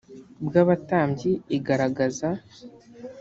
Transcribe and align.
bw 0.45 0.53
abatambyi 0.63 1.31
igaragaza 1.57 2.27